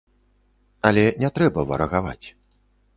[0.89, 2.21] Але не трэба варагаваць.